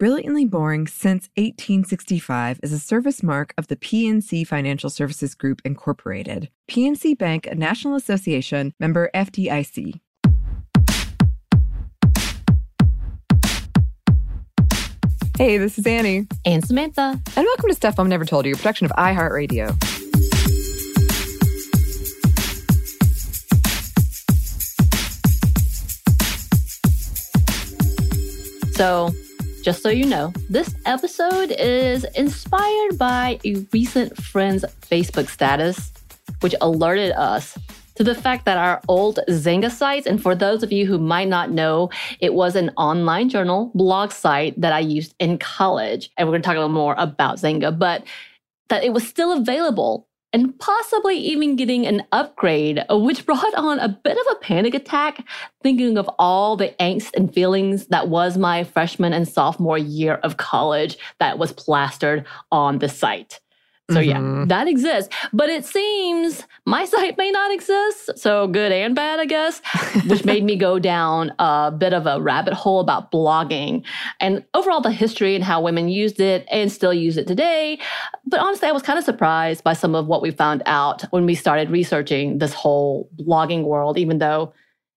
[0.00, 6.48] Brilliantly Boring Since 1865 is a service mark of the PNC Financial Services Group, Incorporated.
[6.70, 10.00] PNC Bank, a National Association, member FDIC.
[15.36, 17.20] Hey, this is Annie, And Samantha.
[17.36, 19.76] and welcome to Stuff Mom Never Told You, a production of iHeartRadio.
[28.74, 29.10] So,
[29.60, 35.92] just so you know, this episode is inspired by a recent friend's Facebook status,
[36.40, 37.58] which alerted us
[37.96, 41.28] to the fact that our old Xanga sites, and for those of you who might
[41.28, 41.90] not know,
[42.20, 46.10] it was an online journal blog site that I used in college.
[46.16, 48.04] And we're going to talk a little more about Xanga, but
[48.70, 53.88] that it was still available and possibly even getting an upgrade, which brought on a
[53.88, 55.26] bit of a panic attack,
[55.62, 60.36] thinking of all the angst and feelings that was my freshman and sophomore year of
[60.36, 63.40] college that was plastered on the site.
[63.90, 64.48] So, yeah, Mhm.
[64.48, 65.14] that exists.
[65.32, 68.10] But it seems my site may not exist.
[68.16, 69.60] So, good and bad, I guess,
[70.06, 73.82] which made me go down a bit of a rabbit hole about blogging
[74.20, 77.78] and overall the history and how women used it and still use it today.
[78.26, 81.26] But honestly, I was kind of surprised by some of what we found out when
[81.26, 84.52] we started researching this whole blogging world, even though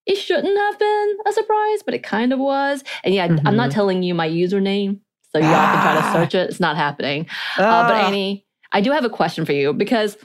[0.06, 2.84] it shouldn't have been a surprise, but it kind of was.
[3.04, 5.00] And yeah, I'm not telling you my username,
[5.32, 6.50] so y'all can try to search it.
[6.50, 7.26] It's not happening.
[7.58, 8.08] Uh, but Ah.
[8.08, 8.43] Annie,
[8.74, 10.18] I do have a question for you because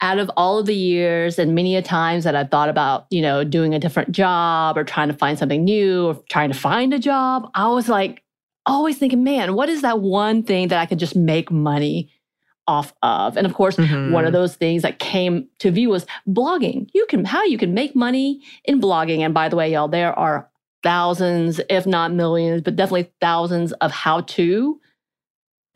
[0.00, 3.22] out of all of the years and many a times that I've thought about, you
[3.22, 6.92] know, doing a different job or trying to find something new or trying to find
[6.92, 8.22] a job, I was like
[8.66, 12.10] always thinking, man, what is that one thing that I could just make money
[12.66, 13.36] off of?
[13.36, 14.10] And of course, Mhm.
[14.10, 16.88] one of those things that came to view was blogging.
[16.94, 19.20] You can how you can make money in blogging.
[19.20, 20.48] And by the way, y'all, there are
[20.82, 24.80] thousands, if not millions, but definitely thousands of how to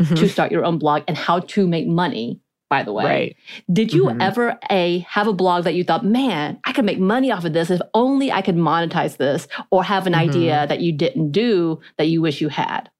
[0.00, 0.16] Mhm.
[0.18, 3.36] to start your own blog and how to make money by the way Right.
[3.72, 4.20] did you Mhm.
[4.20, 7.52] ever a have a blog that you thought man i could make money off of
[7.54, 10.18] this if only i could monetize this or have an Mhm.
[10.28, 12.90] idea that you didn't do that you wish you had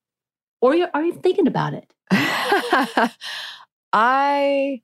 [0.63, 1.93] or you are you thinking about it
[3.93, 4.83] I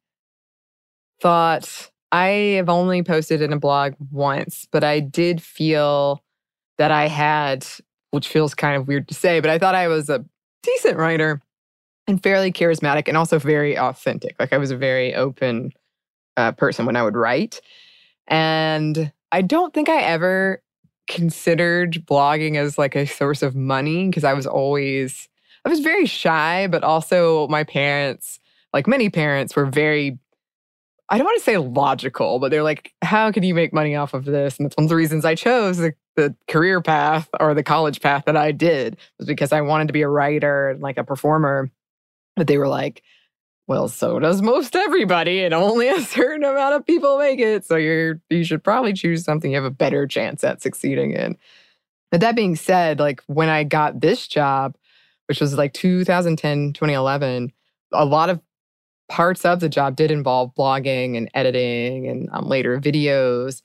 [1.21, 6.23] thought I have only posted in a blog once, but I did feel
[6.79, 7.67] that I had,
[8.11, 10.25] which feels kind of weird to say, but I thought I was a
[10.63, 11.41] decent writer
[12.07, 14.37] and fairly charismatic and also very authentic.
[14.39, 15.73] Like I was a very open
[16.37, 17.61] uh, person when I would write.
[18.27, 20.63] And I don't think I ever
[21.09, 25.29] considered blogging as like a source of money because I was always,
[25.65, 28.39] I was very shy, but also my parents,
[28.73, 30.19] like many parents, were very,
[31.09, 34.15] I don't want to say logical, but they're like, how can you make money off
[34.15, 34.57] of this?
[34.57, 38.01] And that's one of the reasons I chose the, the career path or the college
[38.01, 41.05] path that I did was because I wanted to be a writer and like a
[41.05, 41.71] performer.
[42.37, 43.03] But they were like,
[43.69, 47.65] well, so does most everybody, and only a certain amount of people make it.
[47.65, 51.37] So you're you should probably choose something you have a better chance at succeeding in.
[52.11, 54.77] But that being said, like when I got this job,
[55.27, 57.53] which was like 2010, 2011,
[57.93, 58.41] a lot of
[59.09, 63.63] parts of the job did involve blogging and editing and um, later videos.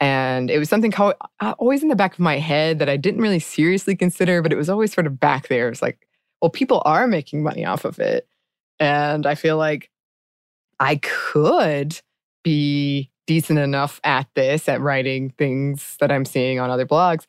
[0.00, 2.96] And it was something co- uh, always in the back of my head that I
[2.96, 5.68] didn't really seriously consider, but it was always sort of back there.
[5.68, 6.06] It's like,
[6.44, 8.28] well, people are making money off of it.
[8.78, 9.88] And I feel like
[10.78, 11.98] I could
[12.42, 17.24] be decent enough at this, at writing things that I'm seeing on other blogs.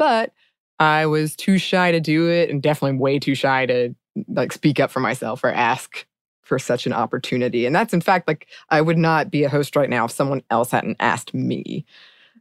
[0.00, 0.32] But
[0.80, 3.94] I was too shy to do it and definitely way too shy to
[4.26, 6.04] like speak up for myself or ask
[6.42, 7.66] for such an opportunity.
[7.66, 10.42] And that's in fact like I would not be a host right now if someone
[10.50, 11.84] else hadn't asked me,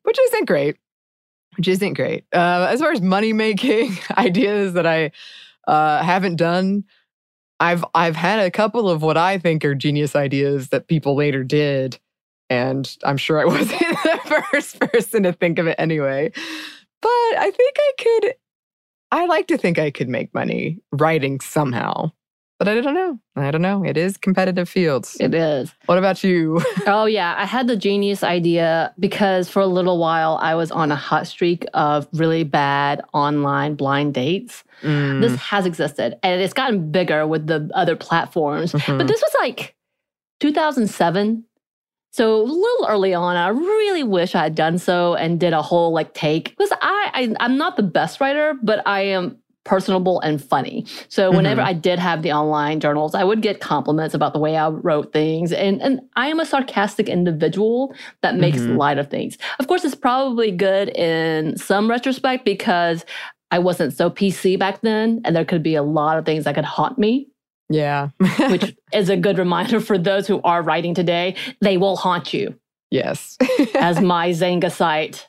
[0.01, 0.77] which isn't great.
[1.55, 2.25] Which isn't great.
[2.33, 5.11] Uh, as far as money making ideas that I
[5.67, 6.83] uh, haven't done,
[7.59, 11.43] I've I've had a couple of what I think are genius ideas that people later
[11.43, 11.99] did,
[12.49, 16.31] and I'm sure I wasn't the first person to think of it anyway.
[17.01, 18.33] But I think I could.
[19.11, 22.11] I like to think I could make money writing somehow.
[22.57, 23.19] But I don't know.
[23.35, 23.83] I don't know.
[23.83, 25.17] It is competitive fields.
[25.19, 25.73] It is.
[25.87, 26.61] What about you?
[26.87, 27.35] oh, yeah.
[27.37, 31.27] I had the genius idea because for a little while I was on a hot
[31.27, 34.63] streak of really bad online blind dates.
[34.83, 38.71] Mm, This has existed and it's gotten bigger with the other platforms.
[38.71, 38.97] mhm.
[38.99, 39.75] But this was like
[40.39, 41.43] 2007.
[42.13, 45.61] So a little early on, I really wish I had done so and did a
[45.61, 50.19] whole like take because I, I I'm not the best writer, but I am personable
[50.21, 50.85] and funny.
[51.09, 51.65] So whenever Mhm.
[51.65, 55.11] I did have the online journals, I would get compliments about the way I wrote
[55.11, 55.51] things.
[55.51, 58.77] And and I am a sarcastic individual that makes Mhm.
[58.77, 59.37] light of things.
[59.59, 63.03] Of course, it's probably good in some retrospect because
[63.51, 66.55] I wasn't so PC back then, and there could be a lot of things that
[66.55, 67.27] could haunt me
[67.69, 68.09] yeah.
[68.49, 71.35] which is a good reminder for those who are writing today.
[71.61, 72.53] They will haunt you,
[72.91, 73.37] yes.
[73.75, 75.27] as my Xanga site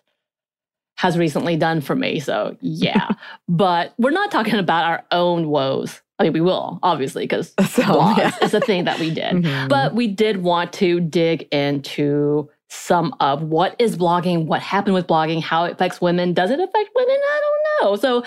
[0.97, 2.21] has recently done for me.
[2.21, 3.11] So, yeah.
[3.49, 6.01] but we're not talking about our own woes.
[6.19, 7.83] I mean, we will, obviously, because So,
[8.17, 8.33] yeah.
[8.43, 9.35] is a thing that we did.
[9.35, 9.69] Mhm.
[9.69, 15.07] But we did want to dig into some of what is blogging, what happened with
[15.07, 16.33] blogging, how it affects women.
[16.33, 17.17] Does it affect women?
[17.17, 17.41] I
[17.81, 17.97] don't know.
[17.97, 18.25] So,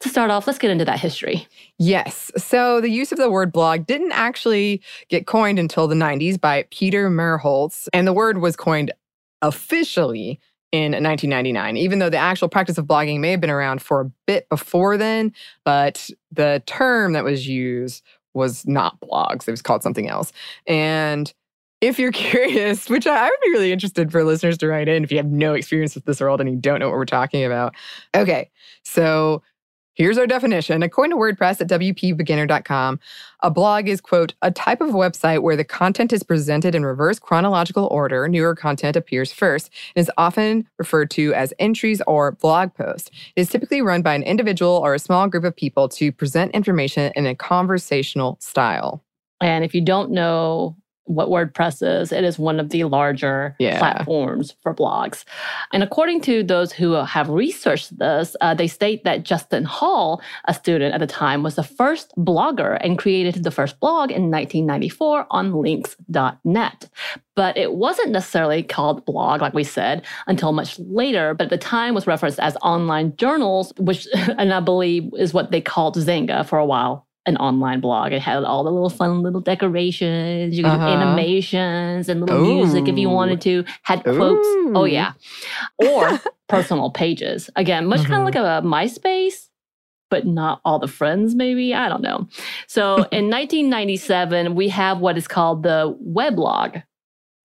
[0.00, 1.46] to start off, let's get into that history.
[1.78, 2.30] Yes.
[2.36, 6.66] So the use of the word blog didn't actually get coined until the 90s by
[6.70, 8.92] Peter Merholz, and the word was coined
[9.42, 10.40] officially
[10.70, 14.10] in 1999, even though the actual practice of blogging may have been around for a
[14.26, 15.32] bit before then,
[15.64, 18.02] but the term that was used
[18.34, 19.48] was not blogs.
[19.48, 20.32] It was called something else.
[20.66, 21.32] And
[21.80, 25.04] if you're curious, which I I would be really interested for listeners to write in
[25.04, 27.44] if you have no experience with this world and you don't know what we're talking
[27.44, 27.74] about.
[28.14, 28.50] Okay,
[28.82, 29.42] so
[29.98, 30.84] Here's our definition.
[30.84, 33.00] According to WordPress at WPBeginner.com,
[33.42, 37.18] a blog is, quote, a type of website where the content is presented in reverse
[37.18, 38.28] chronological order.
[38.28, 43.10] Newer content appears first and is often referred to as entries or blog posts.
[43.34, 46.52] It is typically run by an individual or a small group of people to present
[46.52, 49.02] information in a conversational style.
[49.40, 50.76] And if you don't know
[51.08, 53.78] what WordPress is, it is one of the larger Yeah.
[53.78, 55.24] platforms for blogs.
[55.72, 60.54] And according to those who have researched this, uh, they state that Justin Hall, a
[60.54, 65.26] student at the time, was the first blogger and created the first blog in 1994
[65.30, 66.88] on links.net.
[67.34, 71.34] But it wasn't necessarily called blog, like we said, until much later.
[71.34, 74.06] But at the time was referenced as online journals, which,
[74.38, 78.12] and I believe, is what they called Xanga for a while an online blog.
[78.12, 80.88] It had all the little fun little decorations, you could do Uh-huh.
[80.88, 83.64] animations and little music if you wanted to.
[83.82, 84.48] Had quotes.
[84.74, 85.12] Oh yeah.
[85.78, 87.50] Or personal pages.
[87.56, 88.18] Again, much kind Mhm.
[88.20, 89.48] of like a MySpace,
[90.10, 91.74] but not all the friends, maybe.
[91.74, 92.26] I don't know.
[92.66, 96.82] So in 1997, we have what is called the weblog,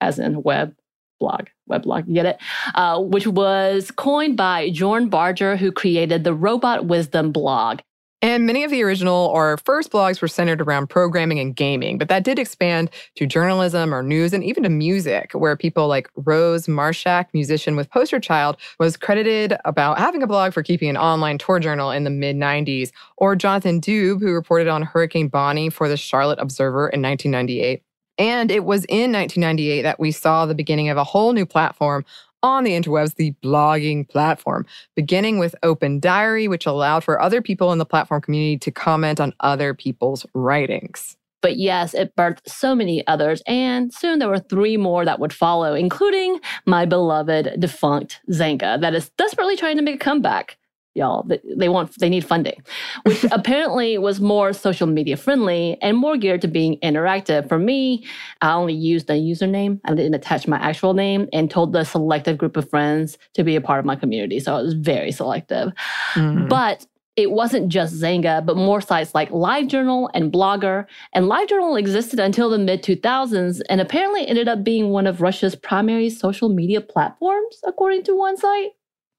[0.01, 0.73] as in web
[1.19, 2.37] blog, weblog, you get it?
[2.75, 7.79] Uh, which was coined by Jorn Barger, who created the Robot Wisdom blog.
[8.23, 12.07] And many of the original or first blogs were centered around programming and gaming, but
[12.07, 16.67] that did expand to journalism or news and even to music, where people like Rose
[16.67, 21.37] Marshack, musician with Poster Child, was credited about having a blog for keeping an online
[21.37, 25.89] tour journal in the mid 90s, or Jonathan Dube, who reported on Hurricane Bonnie for
[25.89, 27.83] the Charlotte Observer in 1998.
[28.17, 32.05] And it was in 1998 that we saw the beginning of a whole new platform
[32.43, 37.71] on the interwebs, the blogging platform, beginning with Open Diary, which allowed for other people
[37.71, 41.17] in the platform community to comment on other people's writings.
[41.41, 45.33] But yes, it birthed so many others, and soon there were three more that would
[45.33, 50.57] follow, including my beloved defunct Xanga, that is desperately trying to make a comeback.
[50.95, 52.61] Y'all, They- they want they need funding,
[53.03, 57.49] which apparently was more social media friendly and more geared to being interactive.
[57.49, 58.05] For me,
[58.41, 59.79] I only used a username.
[59.85, 63.55] I didn't attach my actual name and told the selective group of friends to be
[63.55, 64.39] a part of my community.
[64.39, 65.71] So it was very selective.
[66.13, 66.47] Mm.
[66.47, 66.85] But
[67.15, 70.85] it wasn't just Xanga, but more sites like LiveJournal and Blogger.
[71.13, 75.55] And LiveJournal existed until the mid 2000s and apparently ended up being one of Russia's
[75.55, 78.71] primary social media platforms, according to one site.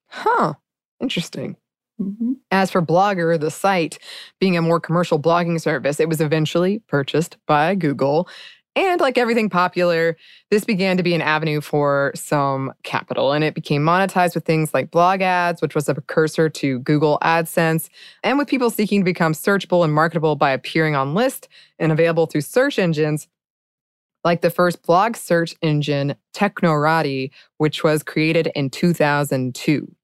[0.07, 0.53] Huh.
[1.01, 1.55] Interesting.
[1.99, 2.33] Mm-hmm.
[2.51, 3.99] As for Blogger, the site
[4.39, 8.27] being a more commercial blogging service, it was eventually purchased by Google
[8.75, 10.17] and like everything popular,
[10.51, 13.31] this began to be an avenue for some capital.
[13.31, 17.17] And it became monetized with things like blog ads, which was a precursor to Google
[17.21, 17.89] AdSense,
[18.23, 21.47] and with people seeking to become searchable and marketable by appearing on lists
[21.79, 23.27] and available through search engines
[24.25, 29.95] like the first blog search engine, Technorati, which was created in 2002.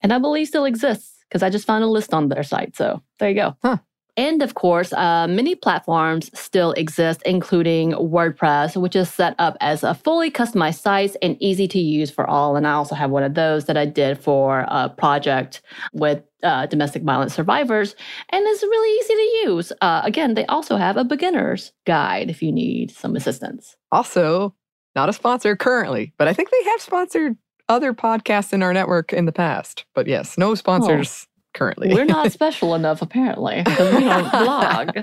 [0.00, 2.76] And I believe still exists because I just found a list on their site.
[2.76, 3.56] So there you go.
[3.62, 3.78] Huh.
[4.18, 9.82] And of course, uh, many platforms still exist, including WordPress, which is set up as
[9.82, 12.56] a fully customized site and easy to use for all.
[12.56, 15.60] And I also have one of those that I did for a project
[15.92, 17.94] with uh, domestic violence survivors,
[18.30, 19.72] and it's really easy to use.
[19.82, 23.76] Uh, again, they also have a beginner's guide if you need some assistance.
[23.92, 24.54] Also,
[24.94, 27.36] not a sponsor currently, but I think they have sponsored
[27.68, 29.84] other podcasts in our network in the past.
[29.94, 31.26] But yes, no sponsors.
[31.28, 31.35] Oh.
[31.56, 31.94] Currently.
[31.94, 34.98] We're not special enough, apparently, because we don't blog.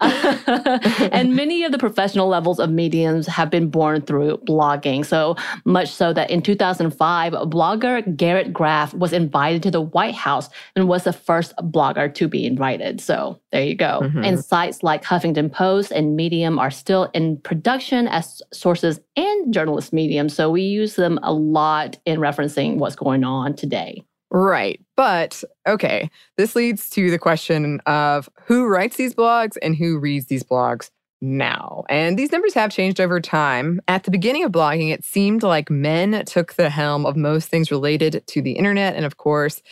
[1.12, 5.04] and many of the professional levels of mediums have been born through blogging.
[5.04, 5.34] So
[5.64, 10.86] much so that in 2005, blogger Garrett Graff was invited to the White House and
[10.86, 13.00] was the first blogger to be invited.
[13.00, 14.02] So there you go.
[14.04, 14.22] Mm-hmm.
[14.24, 19.92] And sites like Huffington Post and Medium are still in production as sources and journalist
[19.92, 20.34] mediums.
[20.34, 24.04] So we use them a lot in referencing what's going on today.
[24.30, 24.80] Right.
[24.96, 30.26] But okay, this leads to the question of who writes these blogs and who reads
[30.26, 30.90] these blogs
[31.20, 31.84] now.
[31.88, 33.80] And these numbers have changed over time.
[33.88, 37.70] At the beginning of blogging, it seemed like men took the helm of most things
[37.70, 38.94] related to the internet.
[38.96, 39.62] And of course,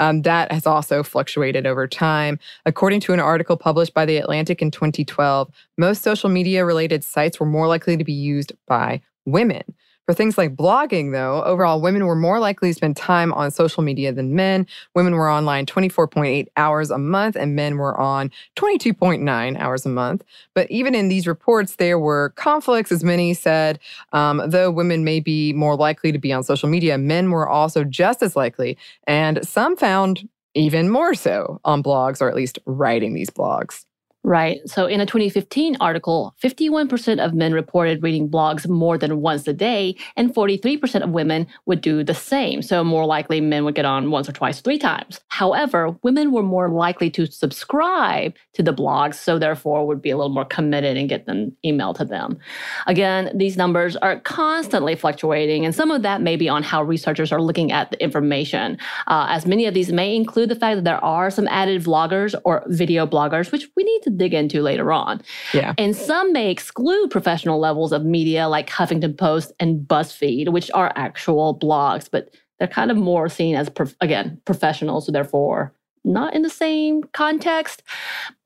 [0.00, 2.38] um, that has also fluctuated over time.
[2.64, 7.38] According to an article published by The Atlantic in 2012, most social media related sites
[7.38, 9.74] were more likely to be used by women.
[10.06, 13.82] For things like blogging, though, overall, women were more likely to spend time on social
[13.82, 14.66] media than men.
[14.94, 20.22] Women were online 24.8 hours a month, and men were on 22.9 hours a month.
[20.54, 23.78] But even in these reports, there were conflicts, as many said.
[24.12, 27.82] Um, though women may be more likely to be on social media, men were also
[27.82, 28.76] just as likely.
[29.06, 33.86] And some found even more so on blogs, or at least writing these blogs.
[34.26, 34.66] Right.
[34.66, 39.52] So, in a 2015 article, 51% of men reported reading blogs more than once a
[39.52, 42.62] day, and 43% of women would do the same.
[42.62, 45.20] So, more likely men would get on once or twice, three times.
[45.28, 50.16] However, women were more likely to subscribe to the blogs, so therefore would be a
[50.16, 52.38] little more committed and get them emailed to them.
[52.86, 57.30] Again, these numbers are constantly fluctuating, and some of that may be on how researchers
[57.30, 60.84] are looking at the information, uh, as many of these may include the fact that
[60.84, 64.92] there are some added vloggers or video bloggers, which we need to dig into later
[64.92, 65.22] on.
[65.52, 65.74] Yeah.
[65.78, 70.92] And some may exclude professional levels of media like Huffington Post and BuzzFeed, which are
[70.96, 75.72] actual blogs, but they're kind of more seen as, prof- again, professionals, so therefore
[76.04, 77.82] not in the same context,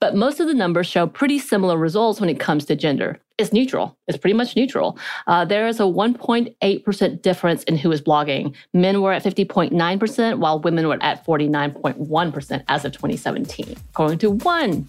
[0.00, 3.20] but most of the numbers show pretty similar results when it comes to gender.
[3.36, 3.96] It's neutral.
[4.06, 4.98] It's pretty much neutral.
[5.26, 8.54] Uh, there is a 1.8% difference in who is blogging.
[8.72, 14.88] Men were at 50.9%, while women were at 49.1% as of 2017, according to one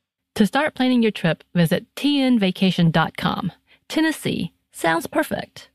[0.35, 3.51] To start planning your trip, visit tnvacation.com.
[3.89, 5.69] Tennessee sounds perfect.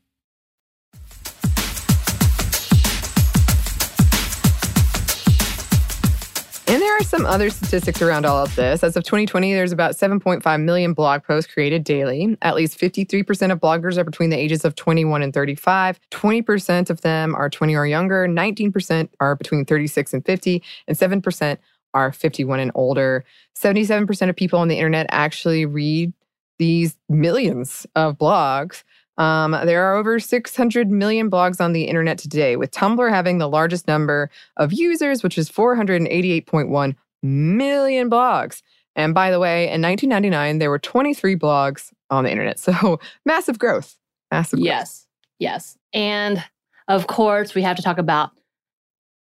[6.69, 8.83] And there are some other statistics around all of this.
[8.83, 12.35] As of 2020, there's about 7.5 million blog posts created daily.
[12.41, 15.97] At least 53% of bloggers are between the ages of 21 and 35.
[16.11, 18.27] 20% of them are 20 or younger.
[18.27, 20.61] 19% are between 36 and 50.
[20.89, 21.57] And 7%
[21.97, 23.25] are 51 and older.
[23.57, 26.13] 77% of people on the internet actually read
[26.59, 28.83] these millions of blogs.
[29.17, 33.49] Um, there are over 600 million blogs on the internet today, with Tumblr having the
[33.49, 38.61] largest number of users, which is 488.1 million blogs.
[38.95, 42.59] And by the way, in 1999, there were 23 blogs on the internet.
[42.67, 43.95] So massive growth.
[44.31, 44.67] Massive growth.
[44.67, 45.07] Yes,
[45.39, 45.77] yes.
[45.93, 46.43] And
[46.87, 48.31] of course, we have to talk about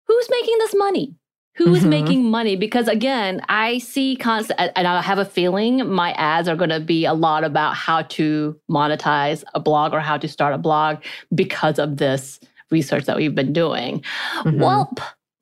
[0.06, 1.14] who's making this money?
[1.56, 1.88] Who's Mhm.
[1.88, 2.54] making money?
[2.56, 6.80] Because again, I see constant, and I have a feeling my ads are going to
[6.80, 10.98] be a lot about how to monetize a blog or how to start a blog
[11.34, 14.02] because of this research that we've been doing.
[14.44, 14.58] Mhm.
[14.58, 14.92] Well,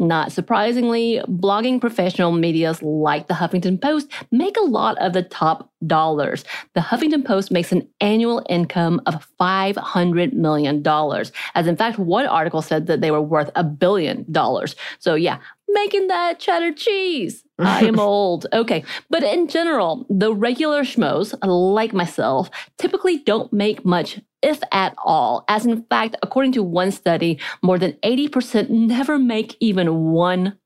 [0.01, 5.71] not surprisingly, blogging professional medias like the Huffington Post make a lot of the top
[5.87, 6.45] dollars.
[6.75, 10.83] The Huffington Post makes an annual income of $500 million.
[11.55, 14.75] As in fact, one article said that they were worth a billion dollars.
[14.99, 17.45] So, yeah, making that cheddar cheese.
[17.59, 18.47] I am old.
[18.53, 18.85] Okay.
[19.11, 25.45] But in general, the regular schmoes, like myself, typically don't make much, if at all.
[25.49, 29.87] As in fact, according to one study, more than 80% never make even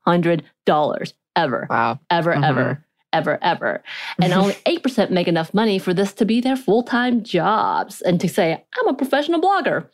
[0.07, 1.99] $100 ever, Wow.
[2.09, 2.43] ever, Mhm.
[2.43, 2.85] ever.
[3.11, 3.83] Ever, ever.
[4.21, 8.21] And only 8% make enough money for this to be their full time jobs and
[8.21, 9.87] to say, I'm a professional blogger.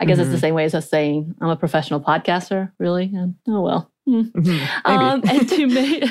[0.00, 0.40] I guess it's the Mhm.
[0.40, 3.12] same way as us saying, I'm a professional podcaster, really?
[3.14, 3.91] Um, oh, well.
[4.06, 4.22] Hmm.
[4.22, 4.68] Mhm.
[4.84, 6.04] Um, and to make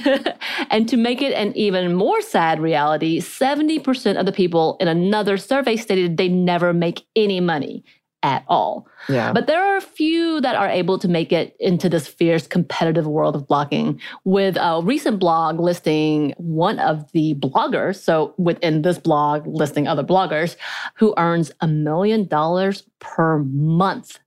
[0.72, 5.38] and to make it an even more sad reality, 70% of the people in another
[5.38, 7.84] survey stated they never make any money
[8.24, 8.88] at all.
[9.10, 9.34] yeah.
[9.34, 13.08] But there are a few that are able to make it into this fierce competitive
[13.08, 14.00] world of blogging.
[14.26, 20.04] With a recent blog listing one of the bloggers, so within this blog listing other
[20.04, 20.56] bloggers,
[20.96, 24.20] who earns a million dollars per month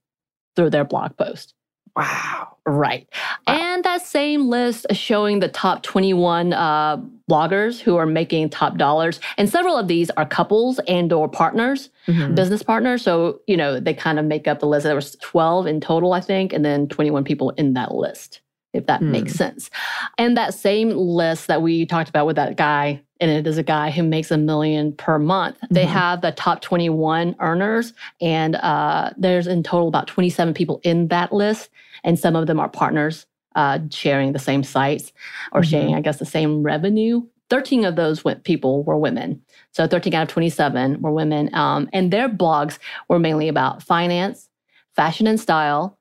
[0.57, 1.54] through their blog post.
[1.95, 2.57] Wow.
[2.65, 3.07] Right.
[3.47, 6.97] And that same list showing the top 21 uh,
[7.29, 9.19] bloggers who are making top dollars.
[9.37, 12.35] And several of these are couples and or partners, Mhm.
[12.35, 13.01] business partners.
[13.03, 14.83] So, you know, they kind of make up the list.
[14.85, 18.41] There was 12 in total, I think, and then 21 people in that list,
[18.73, 19.11] if that Hmm.
[19.11, 19.69] makes sense.
[20.17, 23.63] And that same list that we talked about with that guy, and it is a
[23.63, 25.57] guy who makes a million per month.
[25.69, 25.89] They Mhm.
[25.89, 31.31] have the top 21 earners, and uh, there's in total about 27 people in that
[31.31, 31.69] list,
[32.05, 35.11] and some of them are partners uh, sharing the same sites
[35.51, 35.65] or Mhm.
[35.65, 37.21] sharing, I guess, the same revenue.
[37.49, 39.41] 13 of those people were women.
[39.71, 41.49] So 13 out of 27 were women.
[41.53, 44.49] Um, and their blogs were mainly about finance,
[44.95, 45.97] fashion and style,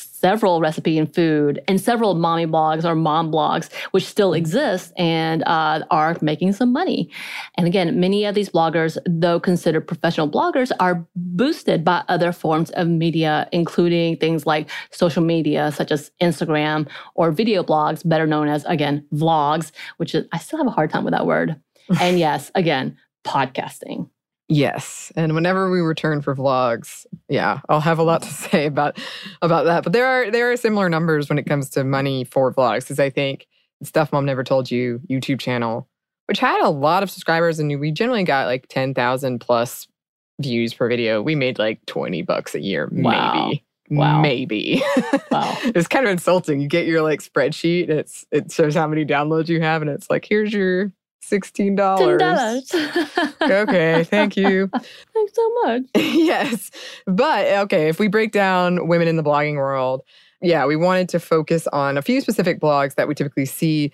[0.00, 5.42] several recipe and food, and several mommy blogs or mom blogs, which still exist and
[5.46, 7.10] uh, are making some money.
[7.56, 12.70] And again, many of these bloggers, though considered professional bloggers, are boosted by other forms
[12.70, 18.48] of media, including things like social media, such as Instagram or video blogs, better known
[18.48, 21.60] as, again, vlogs, which is, I still have a hard time with that word.
[22.00, 24.08] And yes, again, podcasting.
[24.52, 28.98] Yes, and whenever we return for vlogs, yeah, I'll have a lot to say about
[29.42, 29.84] about that.
[29.84, 32.98] But there are there are similar numbers when it comes to money for vlogs, because
[32.98, 33.46] I think
[33.84, 35.88] stuff mom never told you YouTube channel,
[36.26, 39.86] which had a lot of subscribers, and we generally got like ten thousand plus
[40.40, 41.22] views per video.
[41.22, 43.32] We made like twenty bucks a year, Wow.
[43.46, 44.20] maybe, Wow.
[44.20, 44.82] maybe.
[45.30, 45.56] Wow.
[45.62, 46.60] it's kind of insulting.
[46.60, 49.88] You get your like spreadsheet, and it's it shows how many downloads you have, and
[49.88, 50.90] it's like here's your
[51.30, 51.76] $16.
[51.76, 53.40] $10.
[53.50, 54.68] okay, thank you.
[55.14, 55.82] Thanks so much.
[55.96, 56.70] yes.
[57.06, 60.02] But okay, if we break down women in the blogging world,
[60.42, 63.92] yeah, we wanted to focus on a few specific blogs that we typically see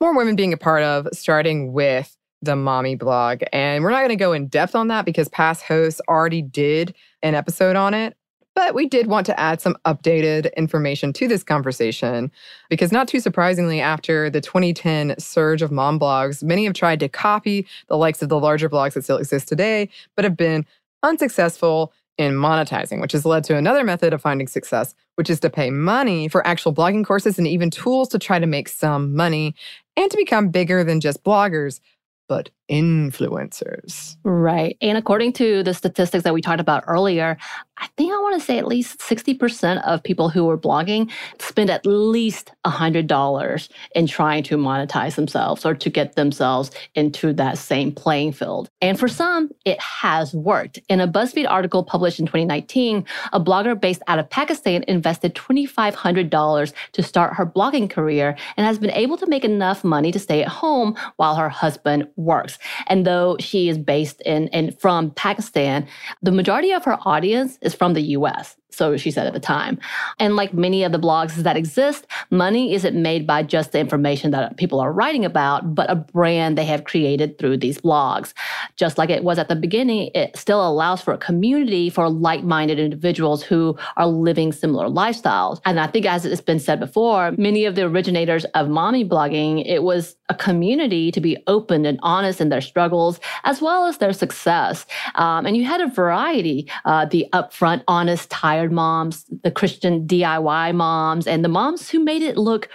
[0.00, 3.42] more women being a part of, starting with the mommy blog.
[3.52, 6.94] And we're not going to go in depth on that because past hosts already did
[7.22, 8.16] an episode on it.
[8.54, 12.30] But we did want to add some updated information to this conversation
[12.70, 17.08] because, not too surprisingly, after the 2010 surge of mom blogs, many have tried to
[17.08, 20.64] copy the likes of the larger blogs that still exist today, but have been
[21.02, 25.50] unsuccessful in monetizing, which has led to another method of finding success, which is to
[25.50, 29.54] pay money for actual blogging courses and even tools to try to make some money
[29.96, 31.80] and to become bigger than just bloggers.
[32.28, 34.16] But influencers.
[34.24, 34.76] Right.
[34.80, 37.36] And according to the statistics that we talked about earlier,
[37.78, 41.70] I think I want to say at least 60% of people who are blogging spend
[41.70, 47.90] at least $100 in trying to monetize themselves or to get themselves into that same
[47.90, 48.70] playing field.
[48.80, 50.78] And for some, it has worked.
[50.88, 56.72] In a BuzzFeed article published in 2019, a blogger based out of Pakistan invested $2,500
[56.92, 60.42] to start her blogging career and has been able to make enough money to stay
[60.42, 62.53] at home while her husband works.
[62.86, 65.86] And though she is based in and from Pakistan,
[66.22, 68.56] the majority of her audience is from the US.
[68.74, 69.78] So she said at the time.
[70.18, 74.30] And like many of the blogs that exist, money isn't made by just the information
[74.32, 78.32] that people are writing about, but a brand they have created through these blogs.
[78.76, 82.44] Just like it was at the beginning, it still allows for a community for like
[82.44, 85.60] minded individuals who are living similar lifestyles.
[85.64, 89.64] And I think, as it's been said before, many of the originators of mommy blogging,
[89.66, 93.98] it was a community to be open and honest in their struggles as well as
[93.98, 94.86] their success.
[95.14, 100.74] Um, and you had a variety uh, the upfront, honest, tired moms, the Christian DIY
[100.74, 102.68] moms, and the moms who made it look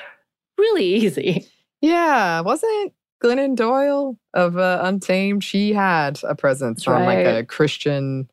[0.58, 1.45] really easy.
[1.82, 5.43] Yeah, wasn't Glennon Doyle of uh, Untamed?
[5.43, 8.30] She had a presence That's on like a Christian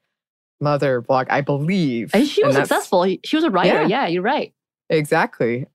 [0.60, 2.10] mother blog, I believe.
[2.14, 3.06] And she was that's- successful.
[3.24, 3.82] She was a writer.
[3.82, 3.86] Yeah.
[3.88, 4.52] Yeah, you're right.
[4.88, 5.66] Exactly.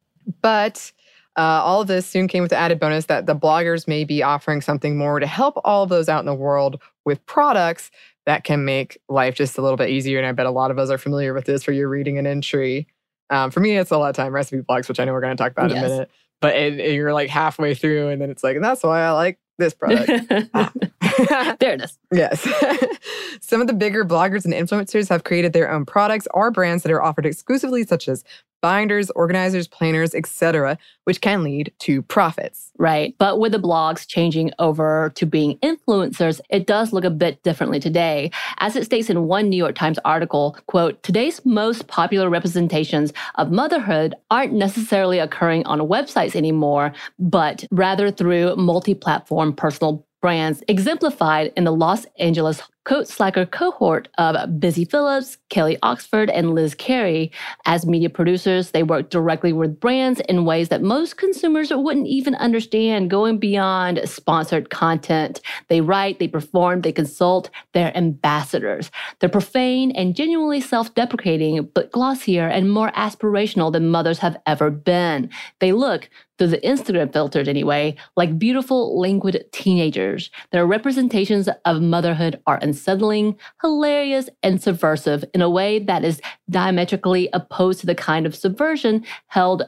[0.41, 0.91] But
[1.37, 4.21] uh, all of this soon came with the added bonus that the bloggers may be
[4.23, 7.89] offering something more to help all of those out in the world with products
[8.25, 10.17] that can make life just a little bit easier.
[10.17, 12.27] And I bet a lot of us are familiar with this for your reading an
[12.27, 12.87] entry.
[13.29, 15.35] Um, for me, it's a lot of time recipe blogs, which I know we're going
[15.35, 16.11] to talk about in a minute.
[16.41, 19.11] But it, it- you're like halfway through, and then it's like, and that's why I
[19.11, 20.07] like this product.
[21.59, 21.97] there it is.
[22.11, 22.41] Yes.
[23.41, 26.91] Some of the bigger bloggers and influencers have created their own products or brands that
[26.91, 28.23] are offered exclusively, such as
[28.61, 32.71] binders, organizers, planners, etc., which can lead to profits.
[32.77, 33.15] Right.
[33.17, 37.79] But with the blogs changing over to being influencers, it does look a bit differently
[37.79, 38.31] today.
[38.59, 43.51] As it states in one New York Times article, quote, today's most popular representations of
[43.51, 51.63] motherhood aren't necessarily occurring on websites anymore, but rather through multi-platform personal brands exemplified in
[51.63, 57.31] the Los Angeles Coat Slacker cohort of Busy Philipps, Kelly Oxford, and Liz Carey.
[57.65, 62.33] As media producers, they work directly with brands in ways that most consumers wouldn't even
[62.35, 65.41] understand, going beyond sponsored content.
[65.67, 68.89] They write, they perform, they consult, they're ambassadors.
[69.19, 74.71] They're profane and genuinely self deprecating, but glossier and more aspirational than mothers have ever
[74.71, 75.29] been.
[75.59, 76.09] They look,
[76.41, 80.31] through the Instagram filters anyway, like beautiful, languid teenagers.
[80.51, 87.27] Their representations of motherhood are unsettling, hilarious, and subversive in a way that is diametrically
[87.33, 89.63] opposed to the kind of subversion held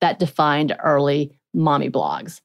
[0.00, 2.40] that defined early mommy blogs.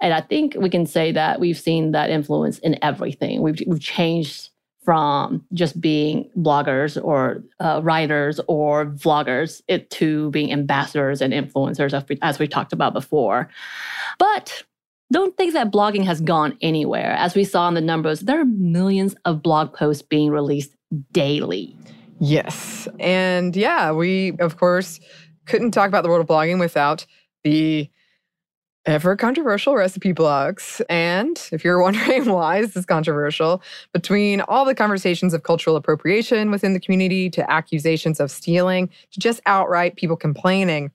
[0.00, 3.42] And I think we can say that we've seen that influence in everything.
[3.42, 4.48] We've, we've changed
[4.82, 11.92] from just being bloggers or uh, writers or vloggers it, to being ambassadors and influencers,
[11.92, 13.50] as we, as we talked about before.
[14.18, 14.62] But
[15.12, 17.12] don't think that blogging has gone anywhere.
[17.12, 20.74] As we saw in the numbers, there are millions of blog posts being released
[21.12, 21.76] daily.
[22.20, 22.88] Yes.
[22.98, 25.00] And yeah, we, of course,
[25.46, 27.06] couldn't talk about the world of blogging without
[27.44, 27.88] the
[28.86, 30.80] ever controversial recipe blogs.
[30.88, 36.50] And if you're wondering why is this controversial, between all the conversations of cultural appropriation
[36.50, 40.90] within the community to accusations of stealing to just outright people complaining,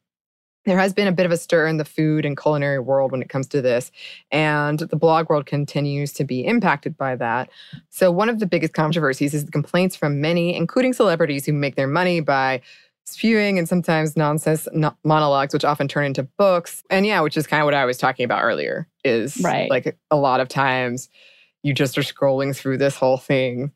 [0.65, 3.21] there has been a bit of a stir in the food and culinary world when
[3.21, 3.91] it comes to this.
[4.31, 7.49] And the blog world continues to be impacted by that.
[7.89, 11.75] So, one of the biggest controversies is the complaints from many, including celebrities who make
[11.75, 12.61] their money by
[13.05, 16.83] spewing and sometimes nonsense no- monologues, which often turn into books.
[16.89, 19.69] And yeah, which is kind of what I was talking about earlier, is Right.
[19.69, 21.09] like a lot of times
[21.63, 23.71] you just are scrolling through this whole thing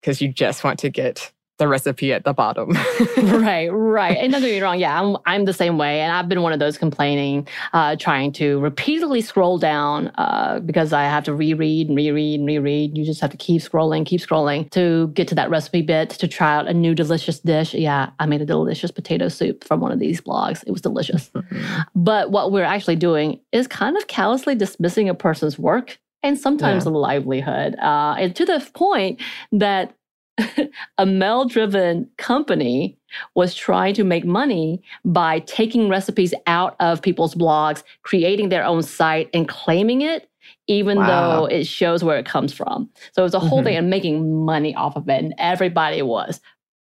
[0.00, 2.70] because you just want to get the recipe at the bottom.
[3.16, 4.16] right, right.
[4.16, 4.78] And don't get me wrong.
[4.78, 6.00] Yeah, I'm, I'm the same way.
[6.00, 10.92] And I've been one of those complaining, uh, trying to repeatedly scroll down uh, because
[10.92, 12.96] I have to reread and reread and reread.
[12.96, 16.28] You just have to keep scrolling, keep scrolling to get to that recipe bit to
[16.28, 17.74] try out a new delicious dish.
[17.74, 20.64] Yeah, I made a delicious potato soup from one of these blogs.
[20.66, 21.30] It was delicious.
[21.94, 26.84] but what we're actually doing is kind of callously dismissing a person's work and sometimes
[26.84, 26.90] yeah.
[26.90, 27.76] a livelihood.
[27.76, 29.20] Uh, and to the point
[29.52, 29.94] that
[30.98, 32.96] a male driven company
[33.34, 38.82] was trying to make money by taking recipes out of people's blogs, creating their own
[38.82, 40.28] site, and claiming it,
[40.66, 41.06] even wow.
[41.06, 42.88] though it shows where it comes from.
[43.12, 43.66] So it was a whole mm-hmm.
[43.66, 45.22] thing and making money off of it.
[45.22, 46.40] And everybody was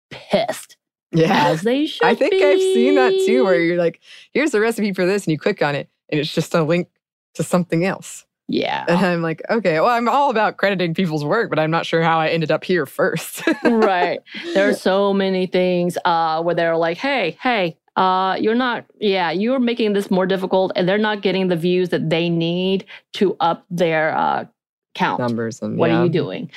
[0.09, 0.77] pissed.
[1.11, 1.47] Yeah.
[1.47, 2.05] As they should.
[2.05, 2.43] I think be.
[2.43, 4.01] I've seen that too, where you're like,
[4.33, 6.89] here's the recipe for this, and you click on it, and it's just a link
[7.35, 8.25] to something else.
[8.47, 8.85] Yeah.
[8.87, 12.01] And I'm like, okay, well, I'm all about crediting people's work, but I'm not sure
[12.01, 13.43] how I ended up here first.
[13.63, 14.19] right.
[14.53, 19.31] There are so many things uh, where they're like, hey, hey, uh, you're not, yeah,
[19.31, 23.35] you're making this more difficult and they're not getting the views that they need to
[23.39, 24.45] up their uh,
[24.97, 25.19] count.
[25.19, 25.61] Numbers.
[25.61, 25.99] And, what yeah.
[25.99, 26.49] are you doing?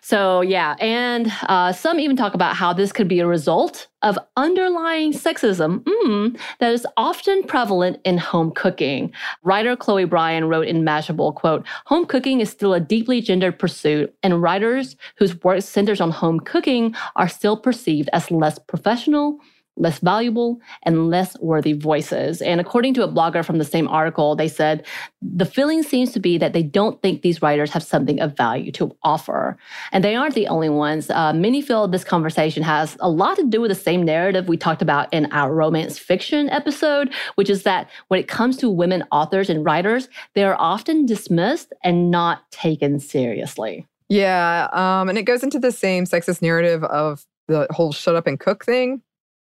[0.00, 0.76] So, yeah.
[0.78, 5.82] And uh, some even talk about how this could be a result of underlying sexism
[5.82, 9.12] mm, that is often prevalent in home cooking.
[9.42, 14.14] Writer Chloe Bryan wrote in Mashable, quote, home cooking is still a deeply gendered pursuit,
[14.22, 19.40] and writers whose work centers on home cooking are still perceived as less professional
[19.78, 22.42] less valuable, and less worthy voices.
[22.42, 24.84] And according to a blogger from the same article, they said
[25.22, 28.72] the feeling seems to be that they don't think these writers have something of value
[28.72, 29.56] to offer.
[29.92, 31.10] And they aren't the only ones.
[31.10, 34.56] Uh, many feel this conversation has a lot to do with the same narrative we
[34.56, 39.04] talked about in our romance fiction episode, which is that when it comes to women
[39.12, 43.86] authors and writers, they are often dismissed and not taken seriously.
[44.08, 44.68] Yeah.
[44.72, 48.38] Um, and it goes into the same sexist narrative of the whole shut up and
[48.38, 49.02] cook thing